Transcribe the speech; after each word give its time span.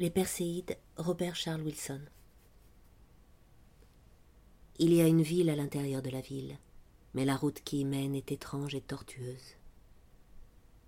Les 0.00 0.10
Perséides, 0.10 0.76
Robert 0.96 1.36
Charles 1.36 1.62
Wilson. 1.62 2.00
Il 4.80 4.92
y 4.92 5.00
a 5.00 5.06
une 5.06 5.22
ville 5.22 5.48
à 5.48 5.54
l'intérieur 5.54 6.02
de 6.02 6.10
la 6.10 6.20
ville, 6.20 6.58
mais 7.14 7.24
la 7.24 7.36
route 7.36 7.60
qui 7.60 7.78
y 7.78 7.84
mène 7.84 8.16
est 8.16 8.32
étrange 8.32 8.74
et 8.74 8.80
tortueuse. 8.80 9.54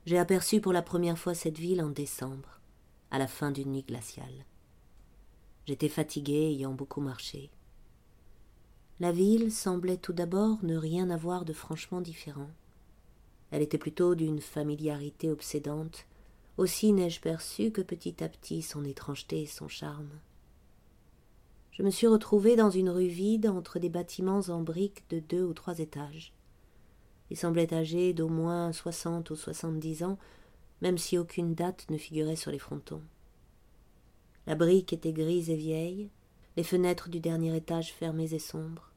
J'ai 0.06 0.18
aperçu 0.18 0.60
pour 0.60 0.72
la 0.72 0.82
première 0.82 1.20
fois 1.20 1.34
cette 1.34 1.56
ville 1.56 1.82
en 1.82 1.90
décembre, 1.90 2.60
à 3.12 3.18
la 3.20 3.28
fin 3.28 3.52
d'une 3.52 3.70
nuit 3.70 3.84
glaciale. 3.84 4.44
J'étais 5.66 5.88
fatigué 5.88 6.48
ayant 6.48 6.72
beaucoup 6.72 7.00
marché. 7.00 7.52
La 8.98 9.12
ville 9.12 9.52
semblait 9.52 9.98
tout 9.98 10.14
d'abord 10.14 10.58
ne 10.64 10.76
rien 10.76 11.10
avoir 11.10 11.44
de 11.44 11.52
franchement 11.52 12.00
différent. 12.00 12.50
Elle 13.52 13.62
était 13.62 13.78
plutôt 13.78 14.16
d'une 14.16 14.40
familiarité 14.40 15.30
obsédante 15.30 16.06
aussi 16.56 16.92
n'ai-je 16.92 17.20
perçu 17.20 17.70
que 17.70 17.82
petit 17.82 18.22
à 18.22 18.28
petit 18.28 18.62
son 18.62 18.84
étrangeté 18.84 19.42
et 19.42 19.46
son 19.46 19.68
charme. 19.68 20.10
Je 21.72 21.82
me 21.82 21.90
suis 21.90 22.06
retrouvé 22.06 22.56
dans 22.56 22.70
une 22.70 22.88
rue 22.88 23.08
vide 23.08 23.46
entre 23.46 23.78
des 23.78 23.90
bâtiments 23.90 24.40
en 24.48 24.62
briques 24.62 25.04
de 25.10 25.18
deux 25.18 25.42
ou 25.42 25.52
trois 25.52 25.78
étages. 25.78 26.32
Ils 27.30 27.36
semblaient 27.36 27.74
âgés 27.74 28.14
d'au 28.14 28.28
moins 28.28 28.72
soixante 28.72 29.30
ou 29.30 29.36
soixante-dix 29.36 30.02
ans, 30.02 30.18
même 30.80 30.96
si 30.96 31.18
aucune 31.18 31.54
date 31.54 31.86
ne 31.90 31.98
figurait 31.98 32.36
sur 32.36 32.50
les 32.50 32.58
frontons. 32.58 33.02
La 34.46 34.54
brique 34.54 34.92
était 34.92 35.12
grise 35.12 35.50
et 35.50 35.56
vieille, 35.56 36.08
les 36.56 36.62
fenêtres 36.62 37.10
du 37.10 37.20
dernier 37.20 37.54
étage 37.54 37.92
fermées 37.92 38.32
et 38.32 38.38
sombres. 38.38 38.92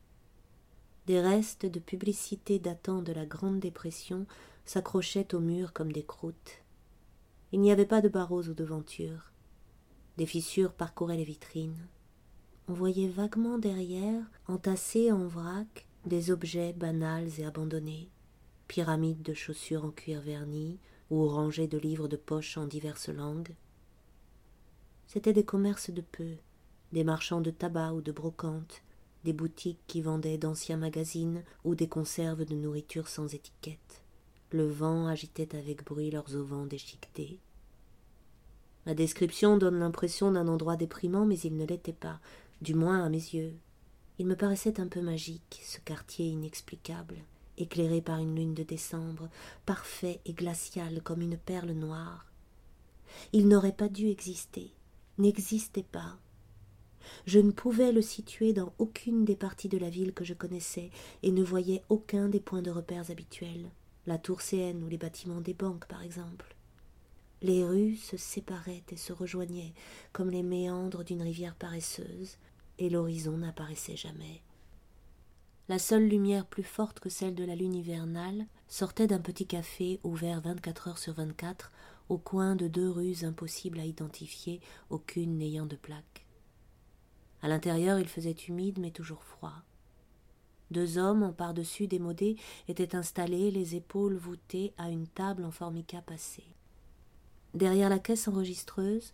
Des 1.08 1.20
restes 1.20 1.66
de 1.66 1.80
publicité 1.80 2.60
datant 2.60 3.02
de 3.02 3.12
la 3.12 3.26
Grande 3.26 3.60
Dépression 3.60 4.26
s'accrochaient 4.64 5.34
aux 5.34 5.40
murs 5.40 5.74
comme 5.74 5.92
des 5.92 6.04
croûtes. 6.04 6.62
Il 7.52 7.62
n'y 7.62 7.72
avait 7.72 7.86
pas 7.86 8.02
de 8.02 8.10
barreaux 8.10 8.44
ou 8.44 8.50
de 8.50 8.54
devantures. 8.54 9.32
Des 10.18 10.26
fissures 10.28 10.74
parcouraient 10.74 11.18
les 11.18 11.24
vitrines. 11.24 11.88
On 12.68 12.74
voyait 12.74 13.10
vaguement 13.10 13.58
derrière, 13.58 14.24
entassés 14.48 15.12
en 15.12 15.26
vrac, 15.26 15.88
des 16.06 16.30
objets 16.30 16.74
banals 16.74 17.40
et 17.40 17.46
abandonnés, 17.46 18.10
pyramides 18.68 19.24
de 19.24 19.34
chaussures 19.34 19.86
en 19.86 19.92
cuir 19.92 20.22
verni 20.22 20.78
ou 21.10 21.28
rangées 21.28 21.68
de 21.68 21.80
livres 21.80 22.08
de 22.08 22.18
poche 22.18 22.58
en 22.58 22.68
diverses 22.68 23.10
langues. 23.10 23.56
C'étaient 25.08 25.34
des 25.34 25.44
commerces 25.44 25.90
de 25.90 26.02
peu, 26.02 26.36
des 26.92 27.04
marchands 27.04 27.42
de 27.42 27.50
tabac 27.50 27.94
ou 27.94 28.02
de 28.02 28.12
brocantes, 28.12 28.84
des 29.24 29.34
boutiques 29.34 29.82
qui 29.88 30.02
vendaient 30.02 30.38
d'anciens 30.38 30.78
magazines 30.78 31.44
ou 31.64 31.74
des 31.74 31.88
conserves 31.88 32.46
de 32.46 32.56
nourriture 32.56 33.08
sans 33.08 33.34
étiquette. 33.34 34.04
Le 34.52 34.68
vent 34.68 35.06
agitait 35.06 35.56
avec 35.56 35.86
bruit 35.86 36.10
leurs 36.10 36.36
auvents 36.36 36.66
déchiquetés. 36.66 37.40
Ma 38.88 38.96
description 38.96 39.58
donne 39.58 39.78
l'impression 39.78 40.32
d'un 40.32 40.48
endroit 40.48 40.76
déprimant, 40.76 41.24
mais 41.24 41.38
il 41.38 41.56
ne 41.56 41.68
l'était 41.68 41.94
pas, 41.94 42.20
du 42.60 42.74
moins 42.74 43.04
à 43.04 43.10
mes 43.10 43.18
yeux. 43.18 43.54
Il 44.18 44.26
me 44.26 44.36
paraissait 44.36 44.80
un 44.80 44.88
peu 44.88 45.02
magique, 45.02 45.62
ce 45.64 45.78
quartier 45.80 46.26
inexplicable, 46.30 47.18
éclairé 47.60 48.02
par 48.02 48.18
une 48.18 48.36
lune 48.36 48.56
de 48.56 48.64
décembre, 48.64 49.30
parfait 49.68 50.20
et 50.26 50.34
glacial 50.34 51.04
comme 51.04 51.22
une 51.22 51.38
perle 51.38 51.74
noire. 51.74 52.26
Il 53.34 53.50
n'aurait 53.50 53.72
pas 53.72 53.88
dû 53.88 54.08
exister, 54.08 54.74
n'existait 55.20 55.84
pas. 55.84 56.18
Je 57.28 57.38
ne 57.38 57.52
pouvais 57.52 57.92
le 57.92 58.02
situer 58.02 58.54
dans 58.54 58.74
aucune 58.80 59.26
des 59.26 59.36
parties 59.36 59.70
de 59.70 59.78
la 59.78 59.92
ville 59.92 60.14
que 60.14 60.26
je 60.26 60.34
connaissais 60.34 60.90
et 61.22 61.32
ne 61.32 61.44
voyais 61.44 61.84
aucun 61.90 62.30
des 62.30 62.40
points 62.40 62.64
de 62.64 62.72
repères 62.72 63.12
habituels 63.12 63.70
la 64.08 64.18
tour 64.18 64.42
Cn 64.42 64.84
ou 64.84 64.88
les 64.88 64.98
bâtiments 64.98 65.42
des 65.42 65.54
banques, 65.54 65.86
par 65.88 66.02
exemple. 66.02 66.56
Les 67.42 67.64
rues 67.64 67.96
se 67.96 68.18
séparaient 68.18 68.84
et 68.90 68.98
se 68.98 69.14
rejoignaient 69.14 69.74
comme 70.12 70.30
les 70.30 70.44
méandres 70.44 71.04
d'une 71.04 71.22
rivière 71.22 71.56
paresseuse, 71.56 72.38
et 72.80 72.90
l'horizon 72.90 73.38
n'apparaissait 73.38 73.96
jamais. 73.96 74.42
La 75.68 75.80
seule 75.80 76.08
lumière 76.08 76.46
plus 76.46 76.64
forte 76.64 77.00
que 77.00 77.10
celle 77.10 77.36
de 77.36 77.44
la 77.44 77.56
lune 77.56 77.76
hivernale 77.76 78.48
sortait 78.68 79.08
d'un 79.08 79.20
petit 79.20 79.46
café 79.46 80.00
ouvert 80.04 80.42
vingt-quatre 80.42 80.88
heures 80.88 80.98
sur 80.98 81.14
vingt-quatre 81.14 81.72
au 82.10 82.18
coin 82.18 82.56
de 82.56 82.68
deux 82.68 82.90
rues 82.90 83.24
impossibles 83.24 83.80
à 83.80 83.86
identifier, 83.86 84.62
aucune 84.90 85.38
n'ayant 85.38 85.68
de 85.68 85.76
plaque. 85.76 86.26
À 87.42 87.48
l'intérieur, 87.48 88.00
il 88.00 88.08
faisait 88.08 88.32
humide 88.32 88.80
mais 88.80 88.92
toujours 88.92 89.24
froid. 89.24 89.54
Deux 90.72 90.98
hommes 90.98 91.24
en 91.24 91.34
par-dessus 91.34 91.88
démodés 91.88 92.36
étaient 92.68 92.96
installés, 92.96 93.50
les 93.50 93.76
épaules 93.76 94.16
voûtées 94.16 94.74
à 94.78 94.90
une 94.90 95.08
table 95.08 95.44
en 95.44 95.52
formica 95.52 96.02
passée. 96.02 96.56
Derrière 97.56 97.90
la 97.90 97.98
caisse 97.98 98.28
enregistreuse, 98.28 99.14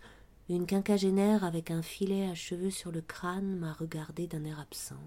une 0.50 0.66
quinquagénaire 0.66 1.44
avec 1.44 1.72
un 1.72 1.82
filet 1.82 2.30
à 2.30 2.36
cheveux 2.36 2.70
sur 2.70 2.92
le 2.92 3.02
crâne 3.02 3.56
m'a 3.56 3.74
regardé 3.74 4.28
d'un 4.28 4.44
air 4.44 4.60
absent. 4.60 5.00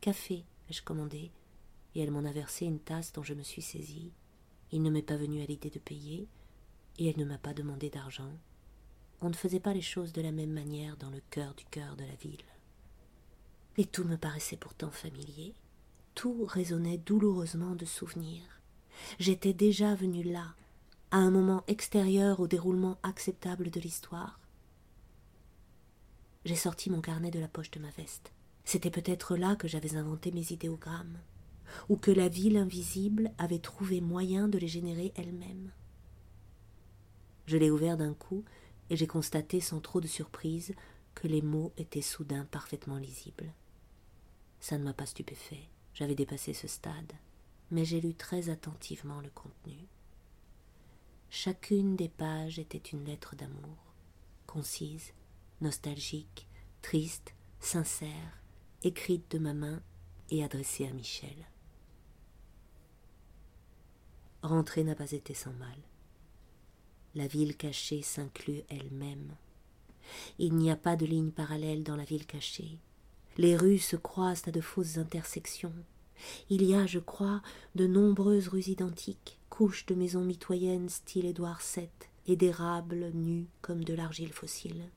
Café, 0.00 0.44
ai-je 0.70 0.82
commandé, 0.82 1.30
et 1.94 2.00
elle 2.00 2.10
m'en 2.10 2.24
a 2.24 2.32
versé 2.32 2.64
une 2.64 2.80
tasse 2.80 3.12
dont 3.12 3.22
je 3.22 3.34
me 3.34 3.42
suis 3.42 3.62
saisie. 3.62 4.12
Il 4.72 4.82
ne 4.82 4.90
m'est 4.90 5.02
pas 5.02 5.16
venu 5.16 5.42
à 5.42 5.46
l'idée 5.46 5.70
de 5.70 5.78
payer, 5.78 6.26
et 6.98 7.08
elle 7.08 7.18
ne 7.18 7.24
m'a 7.24 7.38
pas 7.38 7.54
demandé 7.54 7.90
d'argent. 7.90 8.32
On 9.20 9.28
ne 9.28 9.34
faisait 9.34 9.60
pas 9.60 9.74
les 9.74 9.82
choses 9.82 10.12
de 10.12 10.22
la 10.22 10.32
même 10.32 10.52
manière 10.52 10.96
dans 10.96 11.10
le 11.10 11.20
cœur 11.30 11.54
du 11.54 11.64
cœur 11.66 11.96
de 11.96 12.04
la 12.04 12.14
ville 12.14 12.44
et 13.78 13.84
tout 13.84 14.04
me 14.04 14.16
paraissait 14.16 14.56
pourtant 14.56 14.90
familier. 14.90 15.54
Tout 16.14 16.46
résonnait 16.46 16.98
douloureusement 16.98 17.74
de 17.74 17.84
souvenirs. 17.84 18.60
J'étais 19.18 19.52
déjà 19.52 19.94
venu 19.94 20.22
là, 20.22 20.54
à 21.10 21.18
un 21.18 21.30
moment 21.30 21.62
extérieur 21.66 22.40
au 22.40 22.48
déroulement 22.48 22.98
acceptable 23.02 23.70
de 23.70 23.80
l'histoire. 23.80 24.40
J'ai 26.44 26.56
sorti 26.56 26.90
mon 26.90 27.00
carnet 27.00 27.30
de 27.30 27.40
la 27.40 27.48
poche 27.48 27.70
de 27.70 27.80
ma 27.80 27.90
veste. 27.90 28.32
C'était 28.64 28.90
peut-être 28.90 29.36
là 29.36 29.56
que 29.56 29.68
j'avais 29.68 29.96
inventé 29.96 30.32
mes 30.32 30.52
idéogrammes, 30.52 31.18
ou 31.88 31.96
que 31.96 32.10
la 32.10 32.28
ville 32.28 32.56
invisible 32.56 33.30
avait 33.38 33.58
trouvé 33.58 34.00
moyen 34.00 34.48
de 34.48 34.58
les 34.58 34.68
générer 34.68 35.12
elle-même. 35.16 35.70
Je 37.46 37.56
l'ai 37.56 37.70
ouvert 37.70 37.96
d'un 37.96 38.14
coup, 38.14 38.44
et 38.90 38.96
j'ai 38.96 39.06
constaté 39.06 39.60
sans 39.60 39.80
trop 39.80 40.00
de 40.00 40.06
surprise 40.06 40.74
que 41.14 41.28
les 41.28 41.42
mots 41.42 41.72
étaient 41.76 42.02
soudain 42.02 42.46
parfaitement 42.50 42.98
lisibles. 42.98 43.52
Ça 44.60 44.78
ne 44.78 44.84
m'a 44.84 44.92
pas 44.94 45.06
stupéfait, 45.06 45.68
j'avais 45.94 46.14
dépassé 46.14 46.52
ce 46.52 46.66
stade, 46.68 47.12
mais 47.70 47.84
j'ai 47.84 48.00
lu 48.00 48.14
très 48.14 48.48
attentivement 48.48 49.20
le 49.20 49.30
contenu. 49.30 49.86
Chacune 51.30 51.96
des 51.96 52.08
pages 52.08 52.58
était 52.58 52.78
une 52.78 53.04
lettre 53.04 53.36
d'amour, 53.36 53.76
concise, 54.46 55.12
nostalgique, 55.60 56.48
triste, 56.82 57.34
sincère, 57.60 58.40
écrite 58.82 59.30
de 59.30 59.38
ma 59.38 59.54
main 59.54 59.82
et 60.30 60.44
adressée 60.44 60.86
à 60.86 60.92
Michel. 60.92 61.36
Rentrer 64.42 64.84
n'a 64.84 64.94
pas 64.94 65.10
été 65.10 65.34
sans 65.34 65.52
mal. 65.54 65.76
La 67.14 67.26
ville 67.26 67.56
cachée 67.56 68.02
s'inclut 68.02 68.62
elle-même. 68.68 69.34
Il 70.38 70.54
n'y 70.54 70.70
a 70.70 70.76
pas 70.76 70.94
de 70.94 71.06
ligne 71.06 71.32
parallèle 71.32 71.82
dans 71.82 71.96
la 71.96 72.04
ville 72.04 72.26
cachée. 72.26 72.78
Les 73.38 73.54
rues 73.54 73.78
se 73.78 73.96
croisent 73.96 74.48
à 74.48 74.50
de 74.50 74.62
fausses 74.62 74.96
intersections. 74.96 75.74
Il 76.48 76.62
y 76.62 76.74
a, 76.74 76.86
je 76.86 76.98
crois, 76.98 77.42
de 77.74 77.86
nombreuses 77.86 78.48
rues 78.48 78.68
identiques, 78.68 79.38
couches 79.50 79.84
de 79.84 79.94
maisons 79.94 80.24
mitoyennes 80.24 80.88
style 80.88 81.26
Édouard 81.26 81.60
VII, 81.74 81.88
et 82.26 82.36
d'érables 82.36 83.10
nus 83.12 83.46
comme 83.60 83.84
de 83.84 83.92
l'argile 83.92 84.32
fossile. 84.32 84.90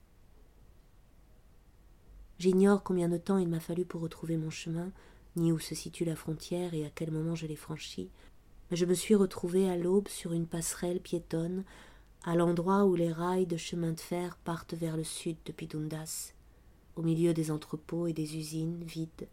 J'ignore 2.39 2.81
combien 2.81 3.09
de 3.09 3.17
temps 3.17 3.37
il 3.37 3.49
m'a 3.49 3.59
fallu 3.59 3.83
pour 3.83 3.99
retrouver 3.99 4.37
mon 4.37 4.49
chemin, 4.49 4.91
ni 5.35 5.51
où 5.51 5.59
se 5.59 5.75
situe 5.75 6.05
la 6.05 6.15
frontière 6.15 6.73
et 6.73 6.85
à 6.85 6.89
quel 6.89 7.11
moment 7.11 7.35
je 7.35 7.45
l'ai 7.45 7.57
franchi, 7.57 8.09
mais 8.71 8.77
je 8.77 8.85
me 8.85 8.93
suis 8.93 9.15
retrouvé 9.15 9.69
à 9.69 9.75
l'aube 9.75 10.07
sur 10.07 10.31
une 10.31 10.47
passerelle 10.47 11.01
piétonne, 11.01 11.65
à 12.23 12.35
l'endroit 12.35 12.85
où 12.85 12.95
les 12.95 13.11
rails 13.11 13.47
de 13.47 13.57
chemin 13.57 13.91
de 13.91 13.99
fer 13.99 14.37
partent 14.37 14.73
vers 14.73 14.95
le 14.95 15.03
sud 15.03 15.35
depuis 15.45 15.67
Dundas 15.67 16.33
au 16.95 17.01
milieu 17.01 17.33
des 17.33 17.51
entrepôts 17.51 18.07
et 18.07 18.13
des 18.13 18.37
usines 18.37 18.83
vides, 18.83 19.27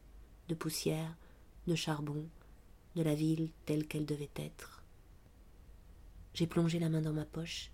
de 0.49 0.55
poussière, 0.55 1.17
de 1.67 1.75
charbon, 1.75 2.29
de 2.95 3.03
la 3.03 3.15
ville 3.15 3.51
telle 3.65 3.87
qu'elle 3.87 4.07
devait 4.07 4.31
être. 4.37 4.83
J'ai 6.35 6.47
plongé 6.47 6.79
la 6.79 6.89
main 6.89 7.03
dans 7.03 7.13
ma 7.13 7.25
poche, 7.25 7.71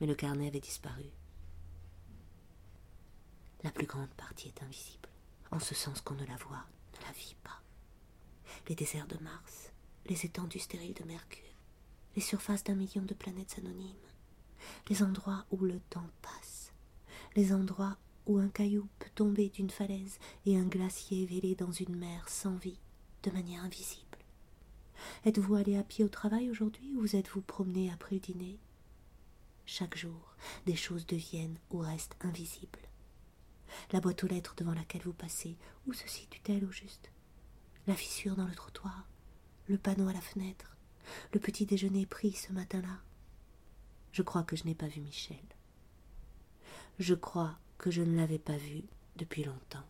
mais 0.00 0.06
le 0.06 0.14
carnet 0.14 0.48
avait 0.48 0.60
disparu. 0.60 1.04
La 3.64 3.70
plus 3.70 3.86
grande 3.86 4.10
partie 4.10 4.48
est 4.48 4.62
invisible, 4.62 5.08
en 5.50 5.60
ce 5.60 5.74
sens 5.74 6.00
qu'on 6.00 6.14
ne 6.14 6.26
la 6.26 6.36
voit, 6.36 6.64
ne 6.94 7.06
la 7.06 7.12
vit 7.12 7.36
pas. 7.42 7.62
Les 8.68 8.74
déserts 8.74 9.06
de 9.06 9.18
Mars, 9.18 9.72
les 10.06 10.26
étendues 10.26 10.58
stériles 10.58 10.94
de 10.94 11.04
Mercure, 11.04 11.42
les 12.16 12.22
surfaces 12.22 12.64
d'un 12.64 12.74
million 12.74 13.02
de 13.02 13.14
planètes 13.14 13.56
anonymes, 13.58 13.96
les 14.88 15.02
endroits 15.02 15.44
où 15.50 15.64
le 15.64 15.80
temps 15.90 16.10
passe, 16.20 16.72
les 17.36 17.52
endroits 17.52 17.96
un 18.28 18.48
caillou 18.48 18.88
peut 18.98 19.10
tomber 19.14 19.48
d'une 19.48 19.70
falaise 19.70 20.18
et 20.46 20.56
un 20.56 20.64
glacier 20.64 21.26
vêlé 21.26 21.54
dans 21.54 21.72
une 21.72 21.96
mer 21.96 22.28
sans 22.28 22.56
vie, 22.56 22.78
de 23.22 23.30
manière 23.30 23.62
invisible. 23.62 24.18
Êtes-vous 25.24 25.54
allé 25.54 25.76
à 25.76 25.82
pied 25.82 26.04
au 26.04 26.08
travail 26.08 26.50
aujourd'hui 26.50 26.94
ou 26.94 27.00
vous 27.00 27.16
êtes-vous 27.16 27.42
promené 27.42 27.90
après 27.90 28.16
le 28.16 28.20
dîner? 28.20 28.58
Chaque 29.66 29.96
jour, 29.96 30.36
des 30.66 30.76
choses 30.76 31.06
deviennent 31.06 31.58
ou 31.70 31.78
restent 31.78 32.16
invisibles. 32.20 32.78
La 33.92 34.00
boîte 34.00 34.22
aux 34.24 34.28
lettres 34.28 34.54
devant 34.56 34.74
laquelle 34.74 35.02
vous 35.02 35.12
passez, 35.12 35.56
où 35.86 35.92
se 35.92 36.06
situe-t-elle 36.08 36.64
au 36.64 36.70
juste? 36.70 37.10
La 37.86 37.94
fissure 37.94 38.36
dans 38.36 38.46
le 38.46 38.54
trottoir, 38.54 39.08
le 39.68 39.78
panneau 39.78 40.08
à 40.08 40.12
la 40.12 40.20
fenêtre, 40.20 40.76
le 41.32 41.40
petit 41.40 41.66
déjeuner 41.66 42.06
pris 42.06 42.32
ce 42.32 42.52
matin-là? 42.52 43.00
Je 44.12 44.22
crois 44.22 44.42
que 44.42 44.56
je 44.56 44.64
n'ai 44.64 44.74
pas 44.74 44.88
vu 44.88 45.00
Michel. 45.00 45.42
Je 46.98 47.14
crois 47.14 47.58
que 47.82 47.90
je 47.90 48.00
ne 48.00 48.16
l'avais 48.16 48.38
pas 48.38 48.56
vu 48.56 48.84
depuis 49.16 49.42
longtemps. 49.42 49.84